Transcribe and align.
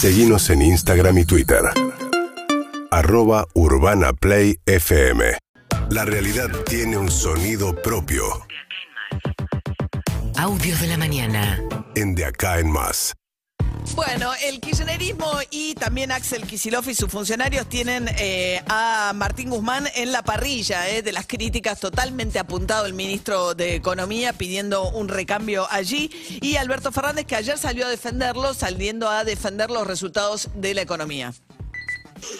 Seguimos 0.00 0.48
en 0.50 0.62
Instagram 0.62 1.18
y 1.18 1.24
Twitter. 1.24 1.58
Arroba 2.92 3.48
Urbana 3.54 4.12
Play 4.12 4.60
FM. 4.64 5.36
La 5.90 6.04
realidad 6.04 6.46
tiene 6.66 6.96
un 6.96 7.10
sonido 7.10 7.74
propio. 7.82 8.22
Audios 10.36 10.80
de 10.82 10.86
la 10.86 10.98
mañana. 10.98 11.60
En 11.96 12.14
De 12.14 12.26
Acá 12.26 12.60
en 12.60 12.70
Más. 12.70 13.16
Bueno, 13.94 14.32
el 14.44 14.60
kirchnerismo 14.60 15.30
y 15.50 15.74
también 15.74 16.12
Axel 16.12 16.46
Kicillof 16.46 16.86
y 16.88 16.94
sus 16.94 17.10
funcionarios 17.10 17.68
tienen 17.68 18.08
eh, 18.18 18.62
a 18.66 19.12
Martín 19.14 19.50
Guzmán 19.50 19.88
en 19.94 20.12
la 20.12 20.22
parrilla 20.22 20.88
eh, 20.88 21.02
de 21.02 21.12
las 21.12 21.26
críticas, 21.26 21.80
totalmente 21.80 22.38
apuntado 22.38 22.86
el 22.86 22.94
ministro 22.94 23.54
de 23.54 23.74
Economía 23.74 24.32
pidiendo 24.32 24.90
un 24.90 25.08
recambio 25.08 25.66
allí 25.70 26.10
y 26.40 26.56
Alberto 26.56 26.92
Fernández 26.92 27.26
que 27.26 27.36
ayer 27.36 27.58
salió 27.58 27.86
a 27.86 27.88
defenderlo, 27.88 28.54
saliendo 28.54 29.08
a 29.08 29.24
defender 29.24 29.70
los 29.70 29.86
resultados 29.86 30.48
de 30.54 30.74
la 30.74 30.82
economía. 30.82 31.34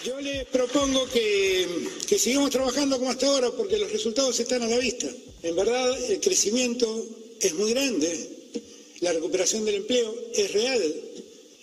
Yo 0.05 0.19
les 0.21 0.45
propongo 0.45 1.07
que 1.09 2.17
sigamos 2.17 2.51
trabajando 2.51 2.97
como 2.99 3.11
hasta 3.11 3.27
ahora 3.27 3.49
porque 3.55 3.77
los 3.77 3.91
resultados 3.91 4.39
están 4.39 4.61
a 4.63 4.67
la 4.67 4.77
vista. 4.77 5.07
En 5.43 5.55
verdad, 5.55 5.97
el 6.09 6.19
crecimiento 6.19 7.05
es 7.41 7.53
muy 7.53 7.73
grande, 7.73 8.38
la 9.01 9.13
recuperación 9.13 9.65
del 9.65 9.75
empleo 9.75 10.13
es 10.33 10.51
real, 10.51 10.95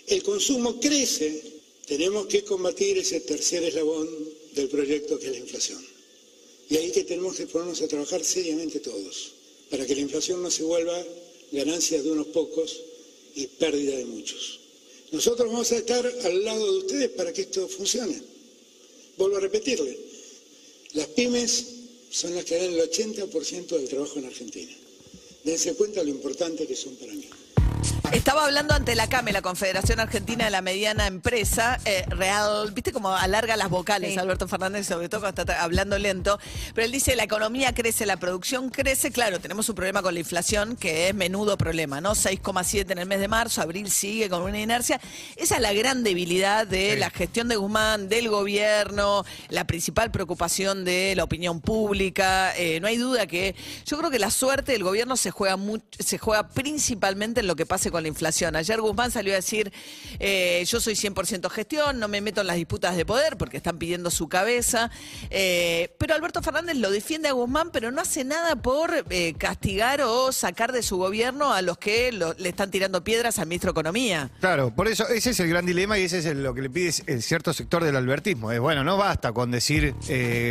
el 0.07 0.23
consumo 0.23 0.79
crece. 0.79 1.41
Tenemos 1.85 2.27
que 2.27 2.43
combatir 2.43 2.97
ese 2.97 3.21
tercer 3.21 3.63
eslabón 3.63 4.09
del 4.53 4.67
proyecto 4.67 5.19
que 5.19 5.27
es 5.27 5.31
la 5.31 5.37
inflación. 5.37 5.85
Y 6.69 6.77
ahí 6.77 6.91
que 6.91 7.03
tenemos 7.03 7.35
que 7.35 7.47
ponernos 7.47 7.81
a 7.81 7.87
trabajar 7.87 8.23
seriamente 8.23 8.79
todos, 8.79 9.31
para 9.69 9.85
que 9.85 9.95
la 9.95 10.01
inflación 10.01 10.41
no 10.41 10.51
se 10.51 10.63
vuelva 10.63 11.01
ganancia 11.51 12.01
de 12.01 12.11
unos 12.11 12.27
pocos 12.27 12.81
y 13.35 13.47
pérdida 13.47 13.95
de 13.95 14.05
muchos. 14.05 14.59
Nosotros 15.11 15.49
vamos 15.49 15.71
a 15.71 15.77
estar 15.77 16.05
al 16.05 16.43
lado 16.43 16.65
de 16.73 16.77
ustedes 16.79 17.09
para 17.09 17.31
que 17.31 17.41
esto 17.41 17.67
funcione. 17.69 18.21
Vuelvo 19.17 19.37
a 19.37 19.39
repetirle, 19.39 19.97
las 20.93 21.07
pymes 21.07 21.65
son 22.09 22.35
las 22.35 22.43
que 22.43 22.55
dan 22.55 22.73
el 22.73 22.79
80% 22.89 23.67
del 23.67 23.87
trabajo 23.87 24.19
en 24.19 24.25
Argentina. 24.25 24.75
Dense 25.47 25.75
cuenta 25.75 26.03
lo 26.03 26.09
importante 26.09 26.67
que 26.67 26.75
son 26.75 26.97
para 26.97 27.13
mí. 27.13 27.29
Estaba 28.13 28.45
hablando 28.45 28.73
ante 28.73 28.95
la 28.95 29.09
CAME, 29.09 29.33
la 29.33 29.41
Confederación 29.41 29.99
Argentina 29.99 30.45
de 30.45 30.51
la 30.51 30.61
Mediana 30.61 31.07
Empresa, 31.07 31.77
eh, 31.83 32.05
real, 32.07 32.71
viste 32.71 32.93
cómo 32.93 33.13
alarga 33.13 33.57
las 33.57 33.69
vocales 33.69 34.17
Alberto 34.17 34.47
Fernández, 34.47 34.87
sobre 34.87 35.09
todo 35.09 35.21
cuando 35.21 35.41
está 35.41 35.61
hablando 35.61 35.99
lento, 35.99 36.39
pero 36.73 36.85
él 36.85 36.91
dice 36.93 37.17
la 37.17 37.23
economía 37.23 37.73
crece, 37.75 38.05
la 38.05 38.15
producción 38.15 38.69
crece, 38.69 39.11
claro, 39.11 39.41
tenemos 39.41 39.67
un 39.67 39.75
problema 39.75 40.01
con 40.01 40.13
la 40.13 40.21
inflación 40.21 40.77
que 40.77 41.09
es 41.09 41.15
menudo 41.15 41.57
problema, 41.57 41.99
¿no? 41.99 42.11
6,7 42.11 42.91
en 42.91 42.99
el 42.99 43.07
mes 43.07 43.19
de 43.19 43.27
marzo, 43.27 43.61
abril 43.61 43.91
sigue 43.91 44.29
con 44.29 44.41
una 44.41 44.59
inercia. 44.59 45.01
Esa 45.35 45.55
es 45.55 45.61
la 45.61 45.73
gran 45.73 46.03
debilidad 46.03 46.65
de 46.65 46.95
la 46.95 47.09
gestión 47.09 47.49
de 47.49 47.57
Guzmán, 47.57 48.07
del 48.07 48.29
gobierno, 48.29 49.25
la 49.49 49.67
principal 49.67 50.11
preocupación 50.11 50.85
de 50.85 51.13
la 51.15 51.25
opinión 51.25 51.59
pública. 51.59 52.55
Eh, 52.55 52.79
no 52.79 52.87
hay 52.87 52.97
duda 52.97 53.27
que 53.27 53.53
yo 53.85 53.97
creo 53.97 54.09
que 54.09 54.19
la 54.19 54.31
suerte 54.31 54.71
del 54.71 54.83
gobierno 54.83 55.17
se 55.17 55.31
juega, 55.31 55.57
se 55.99 56.17
juega 56.17 56.47
principalmente 56.47 57.41
en 57.41 57.47
lo 57.47 57.57
que 57.57 57.65
pase 57.65 57.91
con 57.91 57.96
la 58.01 58.07
inflación. 58.07 58.55
Ayer 58.55 58.81
Guzmán 58.81 59.11
salió 59.11 59.33
a 59.33 59.37
decir, 59.37 59.71
eh, 60.19 60.63
yo 60.67 60.79
soy 60.79 60.95
100% 60.95 61.49
gestión, 61.49 61.99
no 61.99 62.07
me 62.07 62.21
meto 62.21 62.41
en 62.41 62.47
las 62.47 62.55
disputas 62.55 62.95
de 62.95 63.05
poder 63.05 63.37
porque 63.37 63.57
están 63.57 63.77
pidiendo 63.77 64.11
su 64.11 64.27
cabeza. 64.27 64.91
Eh, 65.29 65.95
pero 65.97 66.15
Alberto 66.15 66.41
Fernández 66.41 66.77
lo 66.77 66.91
defiende 66.91 67.29
a 67.29 67.33
Guzmán, 67.33 67.69
pero 67.71 67.91
no 67.91 68.01
hace 68.01 68.23
nada 68.23 68.55
por 68.55 69.05
eh, 69.09 69.33
castigar 69.37 70.01
o 70.01 70.31
sacar 70.31 70.71
de 70.71 70.83
su 70.83 70.97
gobierno 70.97 71.53
a 71.53 71.61
los 71.61 71.77
que 71.77 72.11
le 72.11 72.49
están 72.49 72.71
tirando 72.71 73.03
piedras 73.03 73.39
al 73.39 73.47
ministro 73.47 73.71
de 73.71 73.79
Economía. 73.79 74.29
Claro, 74.39 74.73
por 74.73 74.87
eso 74.87 75.07
ese 75.07 75.31
es 75.31 75.39
el 75.39 75.49
gran 75.49 75.65
dilema 75.65 75.97
y 75.97 76.03
ese 76.03 76.19
es 76.19 76.25
lo 76.25 76.53
que 76.53 76.61
le 76.61 76.69
pide 76.69 76.93
el 77.07 77.21
cierto 77.21 77.53
sector 77.53 77.83
del 77.83 77.95
albertismo. 77.95 78.51
Es 78.51 78.59
bueno, 78.59 78.83
no 78.83 78.97
basta 78.97 79.31
con 79.31 79.51
decir 79.51 79.93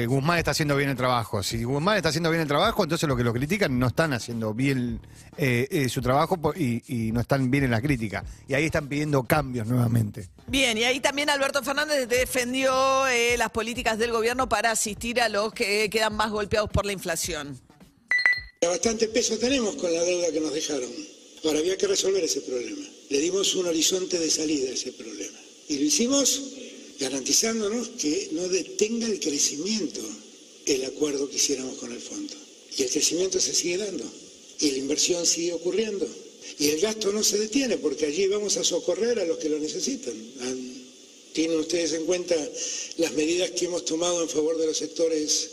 Guzmán 0.06 0.38
está 0.38 0.52
haciendo 0.52 0.76
bien 0.76 0.90
el 0.90 0.96
trabajo. 0.96 1.42
Si 1.42 1.64
Guzmán 1.64 1.96
está 1.96 2.10
haciendo 2.10 2.30
bien 2.30 2.42
el 2.42 2.48
trabajo, 2.48 2.82
entonces 2.82 3.08
lo 3.08 3.16
que 3.16 3.24
lo 3.24 3.32
critican 3.32 3.78
no 3.78 3.86
están 3.88 4.12
haciendo 4.12 4.54
bien 4.54 5.00
su 5.88 6.00
trabajo 6.00 6.38
y, 6.54 6.82
y 6.86 7.12
no 7.12 7.20
están 7.20 7.35
bien 7.42 7.64
en 7.64 7.70
la 7.70 7.80
crítica. 7.80 8.24
Y 8.48 8.54
ahí 8.54 8.64
están 8.64 8.88
pidiendo 8.88 9.22
cambios 9.24 9.66
nuevamente. 9.66 10.28
Bien, 10.46 10.76
y 10.78 10.84
ahí 10.84 11.00
también 11.00 11.30
Alberto 11.30 11.62
Fernández 11.62 12.08
defendió 12.08 13.06
eh, 13.08 13.36
las 13.36 13.50
políticas 13.50 13.98
del 13.98 14.12
gobierno 14.12 14.48
para 14.48 14.70
asistir 14.70 15.20
a 15.20 15.28
los 15.28 15.52
que 15.52 15.88
quedan 15.90 16.14
más 16.14 16.30
golpeados 16.30 16.70
por 16.70 16.86
la 16.86 16.92
inflación. 16.92 17.60
Bastante 18.62 19.08
peso 19.08 19.38
tenemos 19.38 19.76
con 19.76 19.92
la 19.92 20.02
deuda 20.02 20.32
que 20.32 20.40
nos 20.40 20.52
dejaron. 20.52 20.90
Ahora 21.44 21.58
había 21.60 21.76
que 21.76 21.86
resolver 21.86 22.24
ese 22.24 22.40
problema. 22.40 22.82
Le 23.10 23.20
dimos 23.20 23.54
un 23.54 23.66
horizonte 23.66 24.18
de 24.18 24.30
salida 24.30 24.70
a 24.70 24.72
ese 24.72 24.92
problema. 24.92 25.38
Y 25.68 25.78
lo 25.78 25.84
hicimos 25.84 26.42
garantizándonos 26.98 27.88
que 27.90 28.30
no 28.32 28.48
detenga 28.48 29.06
el 29.06 29.20
crecimiento 29.20 30.00
el 30.66 30.84
acuerdo 30.84 31.28
que 31.30 31.36
hiciéramos 31.36 31.76
con 31.76 31.92
el 31.92 32.00
fondo. 32.00 32.34
Y 32.76 32.82
el 32.82 32.90
crecimiento 32.90 33.40
se 33.40 33.54
sigue 33.54 33.78
dando. 33.78 34.04
Y 34.60 34.70
la 34.72 34.78
inversión 34.78 35.24
sigue 35.24 35.52
ocurriendo. 35.52 36.06
Y 36.58 36.68
el 36.68 36.80
gasto 36.80 37.12
no 37.12 37.22
se 37.22 37.38
detiene 37.38 37.78
porque 37.78 38.06
allí 38.06 38.26
vamos 38.26 38.56
a 38.56 38.64
socorrer 38.64 39.18
a 39.20 39.24
los 39.24 39.38
que 39.38 39.48
lo 39.48 39.58
necesitan. 39.58 40.14
¿Tienen 41.32 41.58
ustedes 41.58 41.92
en 41.92 42.06
cuenta 42.06 42.34
las 42.96 43.12
medidas 43.12 43.50
que 43.50 43.66
hemos 43.66 43.84
tomado 43.84 44.22
en 44.22 44.28
favor 44.28 44.56
de 44.58 44.66
los 44.66 44.76
sectores 44.76 45.50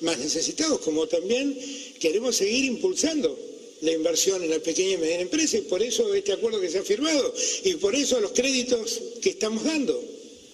más 0.00 0.18
necesitados? 0.18 0.80
Como 0.80 1.06
también 1.06 1.58
queremos 2.00 2.36
seguir 2.36 2.64
impulsando 2.64 3.38
la 3.82 3.92
inversión 3.92 4.42
en 4.42 4.50
la 4.50 4.60
pequeña 4.60 4.92
y 4.92 4.96
mediana 4.96 5.22
empresa 5.22 5.58
y 5.58 5.62
por 5.62 5.82
eso 5.82 6.14
este 6.14 6.32
acuerdo 6.32 6.60
que 6.60 6.70
se 6.70 6.78
ha 6.78 6.82
firmado 6.82 7.34
y 7.64 7.74
por 7.74 7.94
eso 7.94 8.20
los 8.20 8.30
créditos 8.30 9.00
que 9.20 9.30
estamos 9.30 9.64
dando 9.64 10.02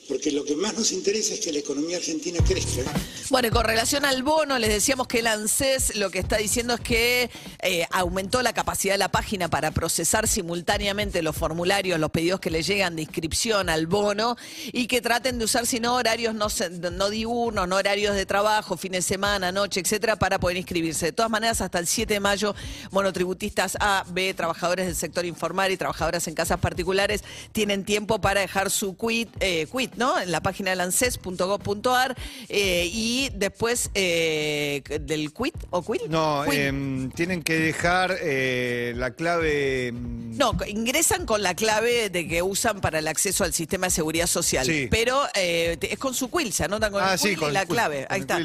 porque 0.08 0.32
lo 0.32 0.44
que 0.44 0.56
más 0.56 0.74
nos 0.74 0.90
interesa 0.90 1.34
es 1.34 1.40
que 1.40 1.52
la 1.52 1.58
economía 1.58 1.98
argentina 1.98 2.38
crezca. 2.46 2.82
Bueno, 3.28 3.48
y 3.48 3.50
con 3.50 3.64
relación 3.64 4.06
al 4.06 4.22
bono, 4.22 4.58
les 4.58 4.70
decíamos 4.70 5.06
que 5.06 5.18
el 5.18 5.26
ANSES 5.26 5.96
lo 5.96 6.10
que 6.10 6.18
está 6.18 6.38
diciendo 6.38 6.74
es 6.74 6.80
que 6.80 7.30
eh, 7.62 7.86
aumentó 7.90 8.40
la 8.40 8.54
capacidad 8.54 8.94
de 8.94 8.98
la 8.98 9.10
página 9.10 9.48
para 9.48 9.70
procesar 9.70 10.26
simultáneamente 10.26 11.20
los 11.20 11.36
formularios, 11.36 12.00
los 12.00 12.10
pedidos 12.10 12.40
que 12.40 12.50
le 12.50 12.62
llegan 12.62 12.96
de 12.96 13.02
inscripción 13.02 13.68
al 13.68 13.86
bono 13.86 14.36
y 14.72 14.86
que 14.86 15.02
traten 15.02 15.38
de 15.38 15.44
usar, 15.44 15.66
si 15.66 15.78
no, 15.78 15.96
horarios 15.96 16.34
no, 16.34 16.46
no 16.90 17.10
diurnos, 17.10 17.68
no 17.68 17.76
horarios 17.76 18.16
de 18.16 18.24
trabajo, 18.24 18.78
fin 18.78 18.92
de 18.92 19.02
semana, 19.02 19.52
noche, 19.52 19.80
etcétera, 19.80 20.16
para 20.16 20.40
poder 20.40 20.56
inscribirse. 20.56 21.06
De 21.06 21.12
todas 21.12 21.30
maneras, 21.30 21.60
hasta 21.60 21.78
el 21.78 21.86
7 21.86 22.14
de 22.14 22.20
mayo, 22.20 22.54
monotributistas 22.90 23.76
A, 23.78 24.04
B, 24.08 24.32
trabajadores 24.32 24.86
del 24.86 24.96
sector 24.96 25.26
informal 25.26 25.70
y 25.70 25.76
trabajadoras 25.76 26.26
en 26.28 26.34
casas 26.34 26.58
particulares 26.58 27.22
tienen 27.52 27.84
tiempo 27.84 28.20
para 28.20 28.40
dejar 28.40 28.70
su 28.70 28.96
quit, 28.96 29.28
eh, 29.40 29.66
quit 29.70 29.97
¿no? 29.98 30.18
En 30.18 30.32
la 30.32 30.40
página 30.40 30.74
de 30.74 30.82
ANSES.gov.ar 30.82 32.16
eh, 32.48 32.88
y 32.90 33.30
después 33.34 33.90
eh, 33.94 34.82
del 35.02 35.32
quit 35.32 35.54
o 35.70 35.82
quit. 35.82 36.02
No, 36.08 36.44
em, 36.50 37.10
tienen 37.10 37.42
que 37.42 37.58
dejar 37.58 38.16
eh, 38.20 38.94
la 38.96 39.10
clave. 39.10 39.92
Mm, 39.92 40.38
no, 40.38 40.56
ingresan 40.66 41.26
con 41.26 41.42
la 41.42 41.54
clave 41.54 42.08
de 42.10 42.26
que 42.26 42.42
usan 42.42 42.80
para 42.80 43.00
el 43.00 43.08
acceso 43.08 43.44
al 43.44 43.52
sistema 43.52 43.88
de 43.88 43.90
seguridad 43.90 44.26
social. 44.26 44.66
Pero 44.90 45.22
es 45.34 45.98
con 45.98 46.14
su 46.14 46.30
quill, 46.30 46.52
se 46.52 46.64
anotan 46.64 46.92
con 46.92 47.02
ah, 47.02 47.14
el 47.14 47.20
quill 47.20 47.48
y 47.48 47.52
la 47.52 47.66
clave. 47.66 48.06
Ahí 48.08 48.20
está. 48.20 48.38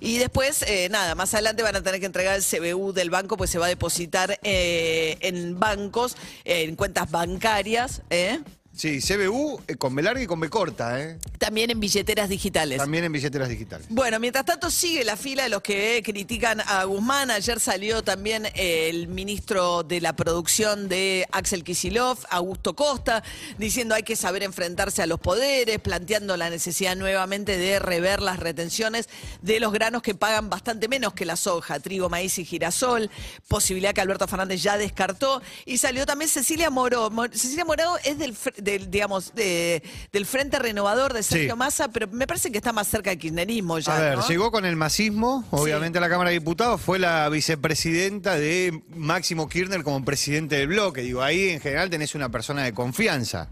Y 0.00 0.18
después, 0.18 0.64
nada, 0.90 1.14
más 1.14 1.32
adelante 1.34 1.62
van 1.62 1.76
a 1.76 1.82
tener 1.82 2.00
que 2.00 2.06
entregar 2.06 2.36
el 2.36 2.44
CBU 2.44 2.92
del 2.92 3.10
banco, 3.10 3.36
pues 3.36 3.50
se 3.50 3.58
va 3.58 3.66
a 3.66 3.68
depositar 3.68 4.38
en 4.42 5.58
bancos, 5.58 6.16
en 6.44 6.76
cuentas 6.76 7.10
bancarias. 7.10 8.02
¿eh? 8.10 8.40
Sí, 8.80 9.00
CBU 9.00 9.60
eh, 9.68 9.76
con 9.76 9.94
B 9.94 10.02
larga 10.02 10.22
y 10.22 10.26
con 10.26 10.40
B 10.40 10.48
corta, 10.48 10.98
¿eh? 10.98 11.18
También 11.36 11.70
en 11.70 11.80
billeteras 11.80 12.30
digitales. 12.30 12.78
También 12.78 13.04
en 13.04 13.12
billeteras 13.12 13.50
digitales. 13.50 13.86
Bueno, 13.90 14.18
mientras 14.18 14.46
tanto 14.46 14.70
sigue 14.70 15.04
la 15.04 15.18
fila 15.18 15.42
de 15.42 15.50
los 15.50 15.60
que 15.60 16.00
critican 16.02 16.62
a 16.62 16.84
Guzmán. 16.84 17.30
Ayer 17.30 17.60
salió 17.60 18.02
también 18.02 18.48
el 18.54 19.08
ministro 19.08 19.82
de 19.82 20.00
la 20.00 20.16
producción 20.16 20.88
de 20.88 21.26
Axel 21.30 21.62
Kisilov, 21.62 22.20
Augusto 22.30 22.74
Costa, 22.74 23.22
diciendo 23.58 23.94
hay 23.94 24.02
que 24.02 24.16
saber 24.16 24.42
enfrentarse 24.42 25.02
a 25.02 25.06
los 25.06 25.20
poderes, 25.20 25.78
planteando 25.80 26.38
la 26.38 26.48
necesidad 26.48 26.96
nuevamente 26.96 27.58
de 27.58 27.80
rever 27.80 28.22
las 28.22 28.38
retenciones 28.38 29.10
de 29.42 29.60
los 29.60 29.74
granos 29.74 30.00
que 30.00 30.14
pagan 30.14 30.48
bastante 30.48 30.88
menos 30.88 31.12
que 31.12 31.26
la 31.26 31.36
soja, 31.36 31.80
trigo, 31.80 32.08
maíz 32.08 32.38
y 32.38 32.46
girasol, 32.46 33.10
posibilidad 33.46 33.92
que 33.92 34.00
Alberto 34.00 34.26
Fernández 34.26 34.62
ya 34.62 34.78
descartó. 34.78 35.42
Y 35.66 35.76
salió 35.76 36.06
también 36.06 36.30
Cecilia 36.30 36.70
Moró. 36.70 37.10
Cecilia 37.32 37.66
Moró 37.66 37.98
es 38.04 38.16
del 38.16 38.34
del, 38.56 38.69
digamos, 38.78 39.34
del 39.34 40.26
Frente 40.26 40.58
Renovador 40.58 41.12
de 41.12 41.22
Sergio 41.22 41.56
Massa, 41.56 41.90
pero 41.90 42.08
me 42.08 42.26
parece 42.26 42.50
que 42.50 42.58
está 42.58 42.72
más 42.72 42.88
cerca 42.88 43.10
del 43.10 43.18
kirchnerismo 43.18 43.78
ya. 43.78 43.96
A 43.96 44.00
ver, 44.00 44.18
llegó 44.28 44.50
con 44.50 44.64
el 44.64 44.76
masismo, 44.76 45.44
obviamente 45.50 45.98
a 45.98 46.00
la 46.00 46.08
Cámara 46.08 46.30
de 46.30 46.38
Diputados, 46.38 46.80
fue 46.80 46.98
la 46.98 47.28
vicepresidenta 47.28 48.36
de 48.36 48.82
Máximo 48.94 49.48
Kirchner 49.48 49.82
como 49.82 50.04
presidente 50.04 50.56
del 50.56 50.68
bloque. 50.68 51.02
Digo, 51.02 51.22
ahí 51.22 51.48
en 51.48 51.60
general 51.60 51.90
tenés 51.90 52.14
una 52.14 52.30
persona 52.30 52.64
de 52.64 52.72
confianza. 52.72 53.50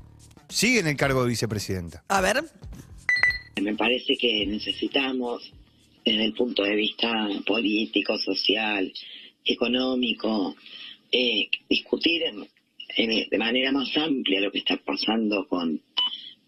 Sigue 0.49 0.81
en 0.81 0.87
el 0.87 0.97
cargo 0.97 1.23
de 1.23 1.29
vicepresidenta. 1.29 2.05
A 2.09 2.21
ver. 2.21 2.45
Me 3.61 3.75
parece 3.75 4.17
que 4.17 4.47
necesitamos, 4.47 5.53
desde 6.05 6.25
el 6.25 6.33
punto 6.33 6.63
de 6.63 6.75
vista 6.75 7.29
político, 7.47 8.17
social, 8.19 8.93
económico, 9.45 10.55
eh, 11.11 11.49
discutir 11.69 12.23
de 12.97 13.39
manera 13.39 13.71
más 13.73 13.95
amplia 13.97 14.41
lo 14.41 14.51
que 14.51 14.59
está 14.59 14.77
pasando 14.79 15.47
con 15.47 15.81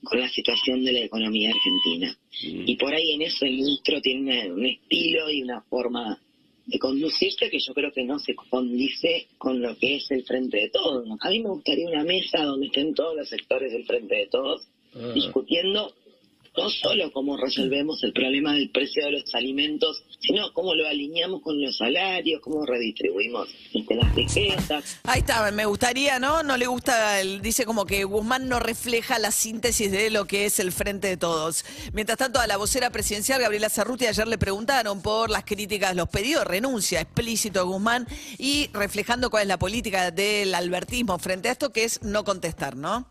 con 0.03 0.19
la 0.19 0.31
situación 0.31 0.83
de 0.83 0.93
la 0.93 1.01
economía 1.01 1.51
argentina. 1.51 2.17
Y 2.67 2.77
por 2.77 2.95
ahí 2.95 3.13
en 3.13 3.21
eso 3.21 3.45
el 3.45 3.53
ministro 3.57 4.01
tiene 4.01 4.23
una- 4.47 4.55
un 4.55 4.65
estilo 4.65 5.31
y 5.31 5.43
una 5.43 5.61
forma 5.61 6.19
de 6.65 6.79
conducirse 6.79 7.51
que 7.51 7.59
yo 7.59 7.75
creo 7.75 7.93
que 7.93 8.05
no 8.05 8.19
se 8.19 8.35
condice 8.35 9.27
con 9.37 9.61
lo 9.61 9.77
que 9.77 9.97
es 9.97 10.11
el 10.11 10.25
Frente 10.25 10.57
de 10.57 10.71
Todos. 10.71 11.07
A 11.21 11.29
mí 11.29 11.41
me 11.41 11.51
gustaría 11.51 11.87
una 11.87 12.03
mesa 12.05 12.43
donde 12.45 12.69
estén 12.69 12.95
todos 12.95 13.15
los 13.15 13.29
sectores 13.29 13.73
del 13.73 13.85
Frente 13.85 14.15
de 14.15 14.27
Todos 14.29 14.63
discutiendo 15.13 15.93
no 16.57 16.69
solo 16.69 17.13
cómo 17.13 17.37
resolvemos 17.37 18.03
el 18.03 18.13
problema 18.13 18.55
del 18.55 18.71
precio 18.71 19.05
de 19.05 19.13
los 19.13 19.35
alimentos, 19.35 20.03
sino 20.21 20.53
cómo 20.53 20.75
lo 20.75 20.87
alineamos 20.87 21.43
con 21.43 21.63
los 21.63 21.77
salarios, 21.77 22.41
cómo 22.43 22.67
redistribuimos 22.67 23.49
este, 23.73 23.95
las 23.95 24.15
riquezas. 24.15 24.99
Ahí 25.05 25.21
está, 25.21 25.51
me 25.53 25.65
gustaría, 25.65 26.19
¿no? 26.19 26.43
No 26.43 26.57
le 26.57 26.67
gusta, 26.67 27.21
el- 27.21 27.41
dice 27.41 27.65
como 27.65 27.87
que 27.87 28.05
Guzmán 28.05 28.49
no 28.49 28.59
refleja 28.59 29.19
la 29.19 29.31
síntesis 29.31 29.91
de 29.93 30.11
lo 30.11 30.27
que 30.27 30.47
es 30.47 30.59
el 30.59 30.73
frente 30.73 31.09
de 31.09 31.17
todos. 31.17 31.65
Mientras 31.93 32.19
tanto, 32.19 32.41
a 32.41 32.47
la 32.47 32.57
vocera 32.57 32.91
presidencial, 32.91 33.41
Gabriela 33.41 33.71
Cerruti, 33.71 34.07
ayer 34.07 34.27
le 34.27 34.37
preguntaron 34.39 35.03
por 35.03 35.31
las 35.31 35.45
críticas, 35.45 35.95
los 35.95 36.09
pedidos 36.09 36.45
renuncia 36.47 37.01
explícito 37.01 37.61
de 37.61 37.65
Guzmán 37.67 38.07
y 38.39 38.69
reflejando 38.73 39.31
cuál 39.31 39.43
es 39.43 39.49
la 39.49 39.59
política 39.59 40.11
del 40.11 40.55
albertismo 40.55 41.19
frente 41.19 41.49
a 41.49 41.53
esto, 41.53 41.73
que 41.73 41.85
es 41.85 42.03
no 42.03 42.25
contestar, 42.25 42.77
¿no? 42.77 43.07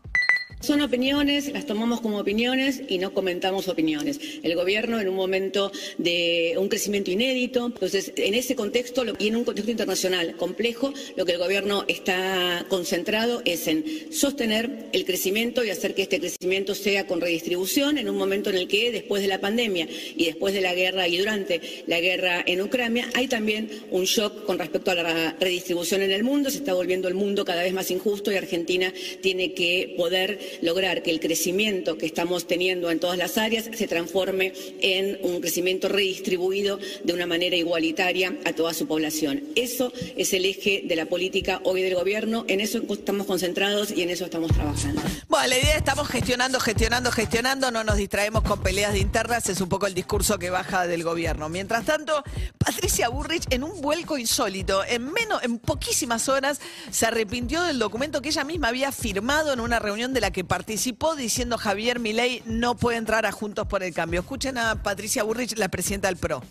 Son 0.60 0.82
opiniones, 0.82 1.50
las 1.54 1.64
tomamos 1.64 2.02
como 2.02 2.18
opiniones 2.18 2.82
y 2.86 2.98
no 2.98 3.14
comentamos 3.14 3.66
opiniones. 3.68 4.20
El 4.42 4.54
gobierno 4.54 5.00
en 5.00 5.08
un 5.08 5.16
momento 5.16 5.72
de 5.96 6.54
un 6.58 6.68
crecimiento 6.68 7.10
inédito, 7.10 7.64
entonces 7.64 8.12
en 8.16 8.34
ese 8.34 8.54
contexto 8.54 9.02
y 9.18 9.28
en 9.28 9.36
un 9.36 9.44
contexto 9.44 9.70
internacional 9.70 10.36
complejo, 10.36 10.92
lo 11.16 11.24
que 11.24 11.32
el 11.32 11.38
gobierno 11.38 11.86
está 11.88 12.66
concentrado 12.68 13.40
es 13.46 13.68
en 13.68 14.12
sostener 14.12 14.90
el 14.92 15.06
crecimiento 15.06 15.64
y 15.64 15.70
hacer 15.70 15.94
que 15.94 16.02
este 16.02 16.20
crecimiento 16.20 16.74
sea 16.74 17.06
con 17.06 17.22
redistribución 17.22 17.96
en 17.96 18.10
un 18.10 18.18
momento 18.18 18.50
en 18.50 18.56
el 18.56 18.68
que 18.68 18.92
después 18.92 19.22
de 19.22 19.28
la 19.28 19.40
pandemia 19.40 19.88
y 20.14 20.26
después 20.26 20.52
de 20.52 20.60
la 20.60 20.74
guerra 20.74 21.08
y 21.08 21.16
durante 21.16 21.62
la 21.86 22.00
guerra 22.00 22.44
en 22.46 22.60
Ucrania 22.60 23.08
hay 23.14 23.28
también 23.28 23.70
un 23.90 24.04
shock 24.04 24.44
con 24.44 24.58
respecto 24.58 24.90
a 24.90 24.94
la 24.94 25.36
redistribución 25.40 26.02
en 26.02 26.10
el 26.10 26.22
mundo, 26.22 26.50
se 26.50 26.58
está 26.58 26.74
volviendo 26.74 27.08
el 27.08 27.14
mundo 27.14 27.46
cada 27.46 27.62
vez 27.62 27.72
más 27.72 27.90
injusto 27.90 28.30
y 28.30 28.36
Argentina 28.36 28.92
tiene 29.22 29.54
que 29.54 29.94
poder 29.96 30.49
lograr 30.62 31.02
que 31.02 31.10
el 31.10 31.20
crecimiento 31.20 31.98
que 31.98 32.06
estamos 32.06 32.46
teniendo 32.46 32.90
en 32.90 33.00
todas 33.00 33.18
las 33.18 33.38
áreas 33.38 33.68
se 33.72 33.86
transforme 33.86 34.52
en 34.80 35.18
un 35.22 35.40
crecimiento 35.40 35.88
redistribuido 35.88 36.78
de 37.04 37.12
una 37.12 37.26
manera 37.26 37.56
igualitaria 37.56 38.36
a 38.44 38.52
toda 38.52 38.74
su 38.74 38.86
población. 38.86 39.42
Eso 39.54 39.92
es 40.16 40.32
el 40.32 40.44
eje 40.44 40.82
de 40.84 40.96
la 40.96 41.06
política 41.06 41.60
hoy 41.64 41.82
del 41.82 41.94
gobierno, 41.94 42.44
en 42.48 42.60
eso 42.60 42.82
estamos 42.90 43.26
concentrados 43.26 43.90
y 43.90 44.02
en 44.02 44.10
eso 44.10 44.24
estamos 44.24 44.52
trabajando. 44.52 45.02
Bueno, 45.28 45.48
la 45.48 45.58
idea 45.58 45.70
es 45.72 45.78
estamos 45.78 46.08
gestionando, 46.08 46.60
gestionando, 46.60 47.10
gestionando, 47.10 47.70
no 47.70 47.84
nos 47.84 47.96
distraemos 47.96 48.42
con 48.42 48.60
peleas 48.62 48.92
de 48.92 49.00
internas, 49.00 49.48
es 49.48 49.60
un 49.60 49.68
poco 49.68 49.86
el 49.86 49.94
discurso 49.94 50.38
que 50.38 50.50
baja 50.50 50.86
del 50.86 51.02
gobierno. 51.02 51.48
Mientras 51.48 51.84
tanto, 51.84 52.22
Patricia 52.58 53.08
Burrich, 53.08 53.44
en 53.50 53.64
un 53.64 53.80
vuelco 53.80 54.18
insólito, 54.18 54.84
en 54.84 55.12
menos, 55.12 55.42
en 55.42 55.58
poquísimas 55.58 56.28
horas, 56.28 56.60
se 56.90 57.06
arrepintió 57.06 57.62
del 57.62 57.78
documento 57.78 58.22
que 58.22 58.28
ella 58.28 58.44
misma 58.44 58.68
había 58.68 58.92
firmado 58.92 59.52
en 59.52 59.60
una 59.60 59.78
reunión 59.78 60.12
de 60.12 60.20
la 60.20 60.30
que 60.30 60.39
participó 60.44 61.14
diciendo 61.16 61.56
Javier 61.58 61.98
Milei 61.98 62.42
no 62.46 62.76
puede 62.76 62.98
entrar 62.98 63.26
a 63.26 63.32
Juntos 63.32 63.66
por 63.66 63.82
el 63.82 63.92
Cambio. 63.94 64.20
Escuchen 64.20 64.58
a 64.58 64.82
Patricia 64.82 65.22
Burrich, 65.22 65.56
la 65.58 65.68
presidenta 65.68 66.08
del 66.08 66.16
PRO. 66.16 66.42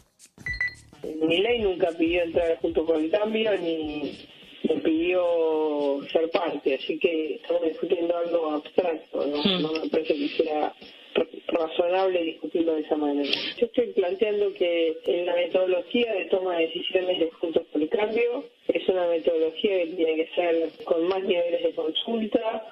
Mi 1.21 1.37
ley 1.41 1.59
nunca 1.61 1.89
pidió 1.97 2.23
entrar 2.23 2.57
junto 2.61 2.85
con 2.85 3.03
el 3.03 3.09
cambio 3.11 3.57
ni 3.57 4.17
me 4.63 4.75
pidió 4.81 5.99
ser 6.11 6.29
parte, 6.31 6.75
así 6.75 6.99
que 6.99 7.35
estamos 7.35 7.63
discutiendo 7.63 8.15
algo 8.17 8.51
abstracto, 8.51 9.25
no, 9.25 9.59
no 9.59 9.71
me 9.71 9.89
parece 9.89 10.13
que 10.15 10.27
sea 10.43 10.73
ra- 11.15 11.25
razonable 11.47 12.23
discutirlo 12.23 12.75
de 12.75 12.81
esa 12.81 12.97
manera. 12.97 13.29
Yo 13.57 13.65
estoy 13.67 13.87
planteando 13.93 14.53
que 14.53 14.97
en 15.05 15.25
la 15.25 15.35
metodología 15.35 16.13
de 16.13 16.25
toma 16.25 16.57
de 16.57 16.67
decisiones 16.67 17.19
de 17.19 17.31
Juntos 17.31 17.63
por 17.71 17.81
el 17.81 17.89
Cambio 17.89 18.43
es 18.67 18.87
una 18.89 19.07
metodología 19.07 19.77
que 19.77 19.93
tiene 19.95 20.15
que 20.17 20.29
ser 20.35 20.69
con 20.83 21.07
más 21.07 21.23
niveles 21.23 21.63
de 21.63 21.73
consulta, 21.73 22.65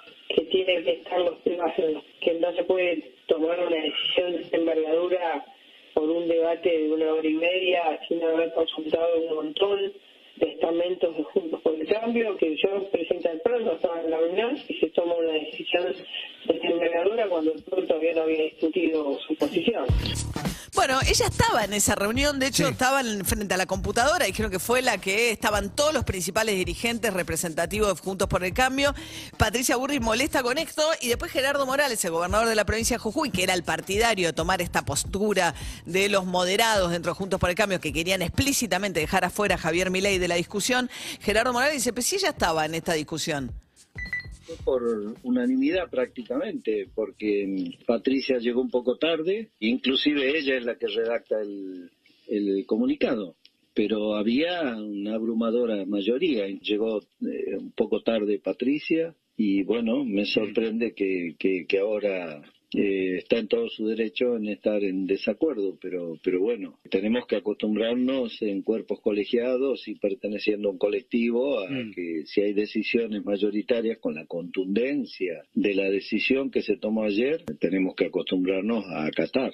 que 0.48 0.64
tiene 0.64 0.84
que 0.84 0.92
estar 0.92 1.20
los 1.20 1.42
temas 1.44 1.78
en 1.78 1.94
los 1.96 2.04
que 2.22 2.34
no 2.36 2.54
se 2.54 2.64
puede 2.64 3.12
tomar 3.28 3.60
una 3.60 3.76
decisión 3.76 4.50
de 4.50 4.58
envergadura 4.58 5.46
por 5.94 6.10
un 6.10 6.28
debate 6.28 6.70
de 6.70 6.92
una 6.92 7.14
hora 7.14 7.28
y 7.28 7.34
media 7.34 8.00
sin 8.08 8.24
haber 8.24 8.54
consultado 8.54 9.18
un 9.18 9.36
montón 9.36 9.94
de 10.36 10.52
estamentos 10.52 11.18
de 11.18 11.24
Juntos 11.24 11.62
por 11.62 11.74
el 11.74 11.88
Cambio, 11.88 12.38
que 12.38 12.56
yo 12.58 12.90
presenta 12.92 13.32
el 13.32 13.42
PRO, 13.42 13.60
no 13.60 13.72
estaba 13.74 14.02
en 14.02 14.12
la 14.12 14.18
reunión 14.18 14.56
y 14.68 14.74
se 14.76 14.90
toma 14.90 15.16
una 15.16 15.34
decisión 15.34 15.96
de 16.46 16.60
envergadura 16.62 17.28
cuando 17.28 17.54
el 17.54 17.64
PRO 17.64 17.84
todavía 17.86 18.14
no 18.14 18.22
había 18.22 18.44
discutido 18.44 19.18
su 19.20 19.36
posición. 19.36 19.86
Bueno, 20.78 21.00
ella 21.08 21.26
estaba 21.26 21.64
en 21.66 21.74
esa 21.74 21.96
reunión, 21.96 22.38
de 22.38 22.46
hecho 22.48 22.64
Sí. 22.66 22.72
estaba 22.72 23.02
en- 23.02 23.26
frente 23.26 23.56
a 23.56 23.58
la 23.58 23.66
computadora, 23.66 24.28
dijeron 24.28 24.52
que 24.52 24.60
fue 24.60 24.84
la 24.84 25.00
que 25.00 25.32
estaban 25.32 25.72
todos 25.76 25.92
los 25.92 26.04
principales 26.04 26.54
dirigentes 26.54 27.12
representativos 27.12 27.96
de 27.96 28.00
Juntos 28.00 28.28
por 28.30 28.44
el 28.44 28.54
Cambio. 28.54 28.94
Patricia 29.38 29.76
Burri 29.76 30.00
molesta 30.00 30.44
con 30.44 30.60
esto 30.60 30.84
y 31.02 31.08
después 31.08 31.32
Gerardo 31.32 31.66
Morales, 31.66 32.06
el 32.06 32.12
gobernador 32.12 32.48
de 32.48 32.54
la 32.54 32.64
provincia 32.64 32.96
de 32.98 33.00
Jujuy, 33.00 33.32
que 33.32 33.42
era 33.42 33.56
el 33.56 33.64
partidario 33.64 34.28
de 34.28 34.34
tomar 34.34 34.62
esta 34.62 34.84
postura 34.86 35.56
de 35.88 36.10
los 36.10 36.26
moderados 36.26 36.92
dentro 36.92 37.12
de 37.14 37.18
Juntos 37.18 37.40
por 37.40 37.50
el 37.50 37.56
Cambio, 37.56 37.82
que 37.82 37.92
querían 37.92 38.22
explícitamente 38.22 39.00
dejar 39.00 39.26
afuera 39.26 39.56
a 39.56 39.58
Javier 39.58 39.90
Milei 39.90 40.20
de 40.20 40.28
la 40.28 40.36
discusión. 40.36 40.92
Gerardo 41.22 41.54
Morales 41.54 41.78
dice, 41.78 41.92
pues 41.92 42.06
sí, 42.06 42.18
ella 42.18 42.30
estaba 42.30 42.66
en 42.66 42.76
esta 42.76 42.94
discusión. 42.94 43.52
Fue 44.48 44.56
por 44.64 44.82
unanimidad 45.24 45.90
prácticamente, 45.90 46.88
porque 46.96 47.46
mm, 47.46 47.86
Patricia 47.86 48.38
llegó 48.40 48.62
un 48.62 48.70
poco 48.70 48.98
tarde, 48.98 49.50
inclusive 49.60 50.38
ella 50.40 50.56
es 50.56 50.64
la 50.64 50.78
que 50.78 50.88
redacta 50.88 51.42
el, 51.42 51.92
el 52.30 52.66
comunicado, 52.66 53.36
pero 53.74 54.16
había 54.16 54.76
una 54.78 55.16
abrumadora 55.16 55.86
mayoría, 55.86 56.48
llegó 56.48 57.02
eh, 57.22 57.58
un 57.60 57.72
poco 57.72 58.02
tarde 58.02 58.40
Patricia 58.40 59.14
y 59.36 59.64
bueno, 59.64 60.06
me 60.06 60.26
sorprende 60.26 60.94
que, 60.94 61.36
que, 61.38 61.66
que 61.68 61.80
ahora 61.80 62.42
eh, 62.74 63.18
está 63.18 63.38
en 63.38 63.48
todo 63.48 63.70
su 63.70 63.88
derecho 63.88 64.36
en 64.36 64.48
estar 64.48 64.84
en 64.84 65.08
desacuerdo, 65.08 65.78
pero, 65.82 66.20
pero 66.24 66.42
bueno, 66.42 66.80
tenemos 66.90 67.26
que 67.26 67.38
acostumbrarnos 67.38 68.42
en 68.42 68.62
cuerpos 68.62 69.00
colegiados 69.02 69.88
y 69.88 69.96
perteneciendo 69.96 70.68
a 70.68 70.72
un 70.74 70.78
colectivo 70.78 71.60
a 71.60 71.68
que 71.96 72.24
si 72.26 72.42
hay 72.42 72.54
decisiones 72.54 73.24
mayoritarias 73.24 74.00
con 74.00 74.16
la 74.16 74.26
contundencia 74.26 75.44
de 75.54 75.76
la 75.76 75.90
decisión 75.90 76.52
que 76.52 76.62
se 76.62 76.78
tomó 76.78 77.04
ayer, 77.04 77.46
tenemos 77.60 77.96
que 77.96 78.06
acostumbrarnos 78.06 78.86
a 78.86 79.06
acatar. 79.06 79.54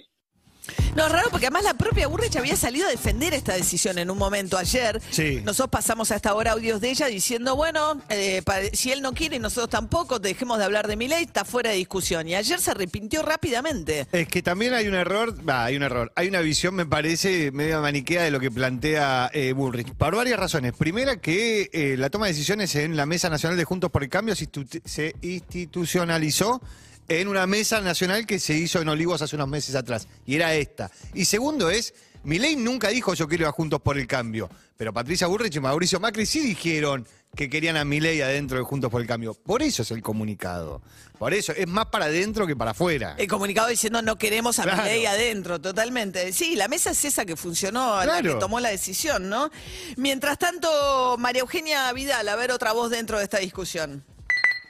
No, 0.96 1.05
es 1.05 1.12
raro 1.12 1.27
porque 1.32 1.48
además 1.48 1.63
la 1.63 1.74
propia 1.74 2.08
Burrich 2.08 2.36
había 2.38 2.55
salido 2.55 2.88
a 2.88 2.89
defender 2.91 3.34
esta 3.34 3.53
decisión 3.53 3.98
en 3.98 4.10
un 4.10 4.17
momento 4.17 4.58
ayer. 4.58 5.01
Sí. 5.12 5.41
Nosotros 5.43 5.70
pasamos 5.72 6.12
a 6.12 6.15
esta 6.15 6.34
hora 6.34 6.51
audios 6.53 6.79
de 6.82 6.89
ella 6.91 7.08
diciendo, 7.08 7.55
bueno, 7.55 8.01
eh, 8.10 8.41
si 8.74 8.91
él 8.91 9.01
no 9.01 9.13
quiere 9.13 9.36
y 9.38 9.39
nosotros 9.39 9.70
tampoco, 9.70 10.20
dejemos 10.20 10.58
de 10.60 10.65
hablar 10.65 10.88
de 10.88 10.96
mi 10.96 11.08
ley, 11.08 11.24
está 11.24 11.43
fuera 11.46 11.72
de 11.72 11.77
discusión. 11.77 12.27
Y 12.27 12.36
ayer 12.36 12.60
se 12.60 12.72
arrepintió 12.72 13.24
rápidamente. 13.24 14.08
Es 14.12 14.27
que 14.27 14.41
también 14.41 14.74
hay 14.74 14.88
un 14.88 14.96
error, 14.96 15.36
va, 15.48 15.65
hay 15.65 15.75
un 15.75 15.84
error. 15.84 16.12
Hay 16.15 16.27
una 16.27 16.39
visión, 16.41 16.75
me 16.75 16.86
parece, 16.86 17.51
medio 17.51 17.82
maniquea 17.82 18.24
de 18.24 18.32
lo 18.32 18.39
que 18.39 18.51
plantea 18.51 19.29
eh, 19.34 19.53
Bullrich. 19.53 19.93
Por 19.93 20.15
varias 20.15 20.39
razones. 20.39 20.74
Primera, 20.74 21.17
que 21.17 21.70
eh, 21.74 21.96
la 21.98 22.10
toma 22.10 22.27
de 22.27 22.34
decisiones 22.34 22.75
en 22.75 22.96
la 22.96 23.05
Mesa 23.05 23.29
Nacional 23.29 23.58
de 23.58 23.63
Juntos 23.65 23.91
por 23.91 24.03
el 24.03 24.10
Cambio 24.10 24.36
se, 24.36 24.50
institu- 24.50 24.82
se 24.86 25.15
institucionalizó 25.22 26.62
en 27.08 27.28
una 27.28 27.46
mesa 27.48 27.82
nacional 27.82 28.26
que 28.26 28.40
se 28.40 28.54
hizo 28.54 28.82
en 28.82 28.90
Olivos 28.90 29.22
hace 29.22 29.36
unos 29.36 29.48
meses 29.48 29.76
atrás. 29.76 30.08
Y 30.26 30.36
era 30.36 30.54
esta. 30.56 30.90
Y 31.14 31.26
segundo 31.26 31.70
es, 31.70 31.94
Milei 32.24 32.56
nunca 32.56 32.90
dijo 32.90 33.14
yo 33.14 33.28
quiero 33.28 33.44
ir 33.44 33.48
a 33.48 33.52
Juntos 33.52 33.82
por 33.82 33.98
el 33.98 34.08
Cambio. 34.08 34.50
Pero 34.78 34.94
Patricia 34.94 35.28
Bullrich 35.28 35.56
y 35.56 35.60
Mauricio 35.60 36.00
Macri 36.00 36.26
sí 36.26 36.40
dijeron 36.40 37.08
que 37.36 37.50
querían 37.50 37.78
a 37.78 37.86
Milei 37.86 38.22
adentro 38.22 38.58
de 38.58 38.64
Juntos 38.64 38.90
por 38.92 39.02
el 39.02 39.08
Cambio. 39.08 39.34
Por 39.34 39.62
eso 39.64 39.82
es 39.82 39.92
el 39.92 40.02
comunicado. 40.02 40.82
Por 41.18 41.34
eso, 41.34 41.52
es 41.54 41.68
más 41.68 41.86
para 41.88 42.06
adentro 42.06 42.46
que 42.46 42.56
para 42.56 42.72
afuera. 42.72 43.16
El 43.18 43.28
comunicado 43.28 43.68
diciendo 43.70 44.02
no 44.02 44.18
queremos 44.18 44.60
a 44.60 44.64
Claro. 44.64 44.84
mi 44.84 44.90
ley 44.90 45.06
adentro, 45.06 45.60
totalmente. 45.62 46.32
Sí, 46.34 46.56
la 46.56 46.68
mesa 46.68 46.92
es 46.92 47.06
esa 47.06 47.26
que 47.26 47.36
funcionó, 47.36 48.04
la 48.04 48.22
que 48.22 48.34
tomó 48.36 48.60
la 48.60 48.70
decisión, 48.70 49.30
¿no? 49.30 49.50
Mientras 49.96 50.38
tanto, 50.38 51.16
María 51.18 51.42
Eugenia 51.42 51.92
Vidal, 51.94 52.28
a 52.28 52.36
ver 52.36 52.52
otra 52.52 52.72
voz 52.74 52.90
dentro 52.92 53.18
de 53.18 53.24
esta 53.24 53.38
discusión. 53.40 54.04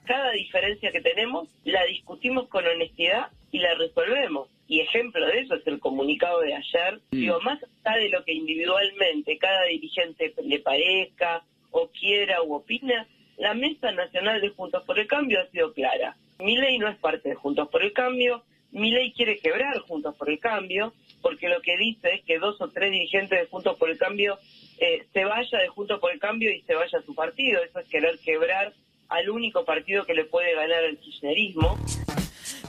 Cada 0.06 0.32
diferencia 0.32 0.92
que 0.92 1.02
tenemos 1.02 1.50
la 1.64 1.84
discutimos 1.86 2.48
con 2.48 2.66
honestidad 2.66 3.28
y 3.52 3.60
la 3.60 3.74
resolvemos. 3.76 4.50
Y 4.68 4.80
ejemplo 4.80 5.26
de 5.26 5.40
eso 5.40 5.56
es 5.56 5.68
el 5.68 5.80
comunicado 5.80 6.42
de 6.42 6.56
ayer. 6.56 7.00
Digo, 7.12 7.40
más 7.42 7.60
allá 7.84 7.98
de 7.98 8.10
lo 8.10 8.24
que 8.24 8.34
individualmente 8.34 9.38
cada 9.38 9.66
dirigente 9.66 10.34
le 10.44 10.60
parezca 10.60 11.44
o 11.72 11.90
quiera 11.90 12.42
u 12.42 12.56
opina, 12.56 13.08
la 13.38 13.54
Mesa 13.54 13.92
Nacional 13.92 14.42
de 14.42 14.50
Juntos 14.50 14.84
por 14.86 15.00
el 15.00 15.08
Cambio 15.08 15.42
ha 15.42 15.48
sido 15.48 15.74
clara. 15.74 16.16
Mi 16.40 16.58
ley 16.58 16.78
no 16.78 16.88
es 16.88 16.98
parte 16.98 17.30
de 17.30 17.36
Juntos 17.36 17.68
por 17.70 17.84
el 17.84 17.94
Cambio, 17.94 18.44
mi 18.72 18.92
ley 18.92 19.12
quiere 19.14 19.38
quebrar 19.38 19.78
Juntos 19.80 20.16
por 20.16 20.30
el 20.30 20.40
Cambio, 20.40 20.94
porque 21.22 21.48
lo 21.48 21.62
que 21.62 21.78
dice 21.78 22.16
es 22.16 22.24
que 22.24 22.40
dos 22.40 22.60
o 22.60 22.70
tres 22.70 22.92
dirigentes 22.92 23.40
de 23.40 23.46
Juntos 23.46 23.78
por 23.78 23.90
el 23.90 23.98
Cambio 23.98 24.40
eh, 24.80 25.06
se 25.14 25.26
vaya 25.26 25.60
de 25.60 25.68
Juntos 25.68 26.00
por 26.00 26.12
el 26.12 26.20
Cambio 26.20 26.52
y 26.52 26.62
se 26.62 26.74
vaya 26.74 26.98
a 26.98 27.04
su 27.04 27.14
partido. 27.14 27.64
Eso 27.64 27.80
es 27.80 27.88
querer 27.88 28.18
quebrar 28.26 28.74
al 29.14 29.30
único 29.30 29.64
partido 29.64 30.06
que 30.06 30.14
le 30.16 30.26
puede 30.26 30.56
ganar 30.56 30.84
al 30.84 30.98
kirchnerismo. 30.98 31.78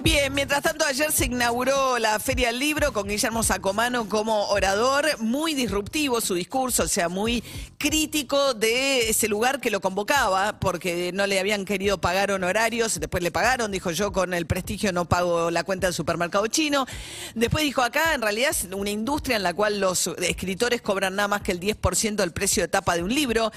Bien, 0.05 0.35
mientras 0.35 0.61
tanto 0.61 0.85
ayer 0.85 1.11
se 1.13 1.25
inauguró 1.25 1.99
la 1.99 2.19
Feria 2.19 2.49
del 2.49 2.59
Libro 2.59 2.93
con 2.93 3.09
Guillermo 3.09 3.43
Sacomano 3.43 4.07
como 4.07 4.49
orador, 4.49 5.07
muy 5.19 5.55
disruptivo 5.55 6.21
su 6.21 6.35
discurso, 6.35 6.83
o 6.83 6.89
sea, 6.89 7.09
muy 7.09 7.43
crítico 7.79 8.53
de 8.53 9.09
ese 9.09 9.29
lugar 9.29 9.63
que 9.63 9.71
lo 9.71 9.81
convocaba, 9.81 10.61
porque 10.61 11.11
no 11.15 11.27
le 11.27 11.41
habían 11.41 11.65
querido 11.65 12.03
pagar 12.03 12.33
honorarios, 12.33 13.01
después 13.01 13.23
le 13.23 13.31
pagaron, 13.31 13.73
dijo 13.73 13.93
yo 13.93 14.13
con 14.13 14.35
el 14.35 14.45
prestigio 14.47 14.93
no 14.93 15.07
pago 15.07 15.51
la 15.51 15.65
cuenta 15.65 15.87
del 15.87 15.95
supermercado 15.95 16.47
chino, 16.49 16.85
después 17.35 17.65
dijo 17.65 17.81
acá 17.81 18.13
en 18.13 18.21
realidad 18.21 18.51
es 18.51 18.69
una 18.75 18.91
industria 18.91 19.37
en 19.37 19.43
la 19.43 19.55
cual 19.55 19.81
los 19.81 20.09
escritores 20.19 20.83
cobran 20.83 21.17
nada 21.17 21.29
más 21.29 21.41
que 21.41 21.53
el 21.53 21.61
10% 21.61 22.17
del 22.17 22.33
precio 22.33 22.63
de 22.63 22.69
tapa 22.69 22.95
de 22.95 23.03
un 23.03 23.15
libro, 23.15 23.51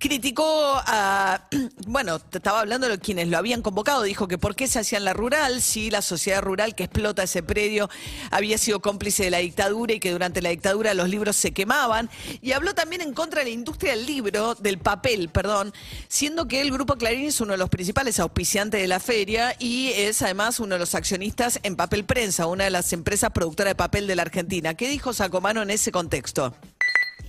criticó 0.00 0.82
a, 0.84 1.46
bueno, 1.86 2.20
estaba 2.32 2.58
hablando 2.58 2.88
de 2.88 2.98
quienes 2.98 3.28
lo 3.28 3.38
habían 3.38 3.62
convocado, 3.62 4.02
dijo 4.02 4.26
que 4.26 4.36
por 4.36 4.56
qué 4.56 4.66
se 4.66 4.80
hacía 4.80 4.98
en 4.98 5.04
la 5.04 5.12
rural, 5.12 5.62
si 5.62 5.91
la 5.92 6.02
sociedad 6.02 6.42
rural 6.42 6.74
que 6.74 6.84
explota 6.84 7.22
ese 7.22 7.42
predio 7.42 7.88
había 8.30 8.58
sido 8.58 8.80
cómplice 8.80 9.24
de 9.24 9.30
la 9.30 9.38
dictadura 9.38 9.94
y 9.94 10.00
que 10.00 10.10
durante 10.10 10.42
la 10.42 10.50
dictadura 10.50 10.94
los 10.94 11.08
libros 11.08 11.36
se 11.36 11.52
quemaban. 11.52 12.10
Y 12.40 12.52
habló 12.52 12.74
también 12.74 13.02
en 13.02 13.12
contra 13.12 13.40
de 13.40 13.46
la 13.46 13.50
industria 13.52 13.94
del 13.94 14.06
libro, 14.06 14.54
del 14.56 14.78
papel, 14.78 15.28
perdón, 15.28 15.72
siendo 16.08 16.48
que 16.48 16.60
el 16.60 16.72
Grupo 16.72 16.96
Clarín 16.96 17.26
es 17.26 17.40
uno 17.40 17.52
de 17.52 17.58
los 17.58 17.70
principales 17.70 18.18
auspiciantes 18.18 18.80
de 18.80 18.88
la 18.88 18.98
feria 18.98 19.54
y 19.58 19.92
es 19.94 20.22
además 20.22 20.58
uno 20.58 20.74
de 20.74 20.80
los 20.80 20.94
accionistas 20.94 21.60
en 21.62 21.76
Papel 21.76 22.04
Prensa, 22.04 22.46
una 22.46 22.64
de 22.64 22.70
las 22.70 22.92
empresas 22.92 23.30
productoras 23.30 23.72
de 23.72 23.76
papel 23.76 24.06
de 24.06 24.16
la 24.16 24.22
Argentina. 24.22 24.74
¿Qué 24.74 24.88
dijo 24.88 25.12
Sacomano 25.12 25.62
en 25.62 25.70
ese 25.70 25.92
contexto? 25.92 26.54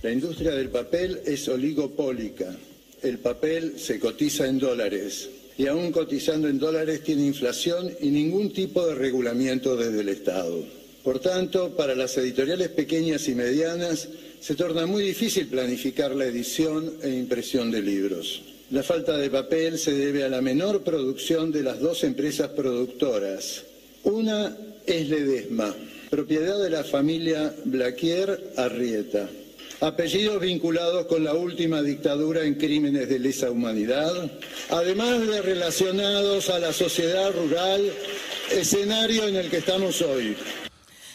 La 0.02 0.10
industria 0.10 0.52
del 0.52 0.70
papel 0.70 1.22
es 1.24 1.48
oligopólica. 1.48 2.54
El 3.02 3.18
papel 3.18 3.78
se 3.78 4.00
cotiza 4.00 4.46
en 4.46 4.58
dólares 4.58 5.28
y 5.56 5.66
aún 5.66 5.92
cotizando 5.92 6.48
en 6.48 6.58
dólares 6.58 7.02
tiene 7.02 7.26
inflación 7.26 7.90
y 8.00 8.08
ningún 8.08 8.52
tipo 8.52 8.86
de 8.86 8.94
regulamiento 8.94 9.76
desde 9.76 10.00
el 10.00 10.08
Estado. 10.08 10.64
Por 11.02 11.20
tanto, 11.20 11.76
para 11.76 11.94
las 11.94 12.16
editoriales 12.16 12.70
pequeñas 12.70 13.28
y 13.28 13.34
medianas 13.34 14.08
se 14.40 14.54
torna 14.54 14.86
muy 14.86 15.02
difícil 15.02 15.46
planificar 15.48 16.14
la 16.14 16.24
edición 16.24 16.94
e 17.02 17.10
impresión 17.10 17.70
de 17.70 17.82
libros. 17.82 18.42
La 18.70 18.82
falta 18.82 19.16
de 19.16 19.30
papel 19.30 19.78
se 19.78 19.92
debe 19.92 20.24
a 20.24 20.28
la 20.28 20.40
menor 20.40 20.82
producción 20.82 21.52
de 21.52 21.62
las 21.62 21.78
dos 21.80 22.02
empresas 22.02 22.50
productoras. 22.50 23.64
Una 24.02 24.56
es 24.86 25.08
Ledesma, 25.08 25.74
propiedad 26.10 26.62
de 26.62 26.70
la 26.70 26.84
familia 26.84 27.54
Blaquier 27.64 28.52
Arrieta 28.56 29.28
apellidos 29.84 30.40
vinculados 30.40 31.06
con 31.06 31.24
la 31.24 31.34
última 31.34 31.82
dictadura 31.82 32.44
en 32.44 32.54
crímenes 32.54 33.08
de 33.08 33.18
lesa 33.18 33.50
humanidad, 33.50 34.30
además 34.70 35.26
de 35.26 35.42
relacionados 35.42 36.48
a 36.50 36.58
la 36.58 36.72
sociedad 36.72 37.32
rural, 37.32 37.92
escenario 38.50 39.28
en 39.28 39.36
el 39.36 39.50
que 39.50 39.58
estamos 39.58 40.00
hoy. 40.02 40.36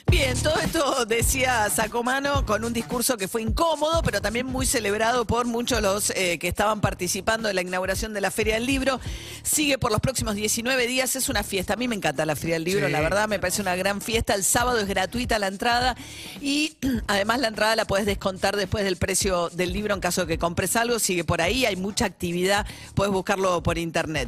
Bien, 0.09 0.35
todo 0.41 0.55
esto 0.59 1.05
decía 1.05 1.69
Sacomano 1.69 2.43
con 2.45 2.63
un 2.65 2.73
discurso 2.73 3.15
que 3.15 3.27
fue 3.27 3.43
incómodo, 3.43 4.01
pero 4.03 4.21
también 4.21 4.47
muy 4.47 4.65
celebrado 4.65 5.25
por 5.25 5.45
muchos 5.45 5.77
de 5.77 5.81
los 5.83 6.09
eh, 6.11 6.39
que 6.39 6.47
estaban 6.47 6.81
participando 6.81 7.47
en 7.47 7.55
la 7.55 7.61
inauguración 7.61 8.13
de 8.13 8.21
la 8.21 8.31
Feria 8.31 8.55
del 8.55 8.65
Libro. 8.65 8.99
Sigue 9.43 9.77
por 9.77 9.91
los 9.91 10.01
próximos 10.01 10.33
19 10.35 10.87
días, 10.87 11.15
es 11.15 11.29
una 11.29 11.43
fiesta. 11.43 11.73
A 11.73 11.75
mí 11.77 11.87
me 11.87 11.95
encanta 11.95 12.25
la 12.25 12.35
Feria 12.35 12.55
del 12.55 12.63
Libro, 12.63 12.87
Sí. 12.87 12.91
la 12.91 13.01
verdad 13.01 13.27
me 13.27 13.37
parece 13.39 13.61
una 13.61 13.75
gran 13.75 14.01
fiesta. 14.01 14.33
El 14.33 14.43
sábado 14.43 14.79
es 14.79 14.87
gratuita 14.87 15.37
la 15.37 15.47
entrada 15.47 15.95
y 16.41 16.75
además 17.07 17.39
la 17.39 17.49
entrada 17.49 17.75
la 17.75 17.85
puedes 17.85 18.07
descontar 18.07 18.55
después 18.55 18.83
del 18.83 18.97
precio 18.97 19.49
del 19.49 19.71
libro 19.73 19.93
en 19.93 19.99
caso 19.99 20.21
de 20.21 20.27
que 20.27 20.37
compres 20.39 20.75
algo. 20.75 20.97
Sigue 20.97 21.23
por 21.23 21.41
ahí, 21.41 21.65
hay 21.65 21.75
mucha 21.75 22.05
actividad, 22.05 22.65
puedes 22.95 23.13
buscarlo 23.13 23.61
por 23.61 23.77
internet. 23.77 24.27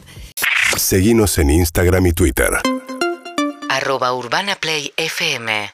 Seguinos 0.77 1.37
en 1.39 1.49
Instagram 1.49 2.05
y 2.05 2.13
Twitter. 2.13 2.51
Arroba 3.71 4.11
Urbana 4.11 4.55
Play 4.59 4.91
FM 4.97 5.71